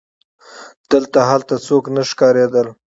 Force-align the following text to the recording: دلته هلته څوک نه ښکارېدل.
دلته 0.91 1.19
هلته 1.29 1.55
څوک 1.65 1.83
نه 1.95 2.01
ښکارېدل. 2.09 2.67